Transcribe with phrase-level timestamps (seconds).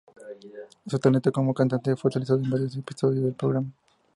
[0.87, 3.67] Su talento como cantante fue utilizado en varios episodios del programa.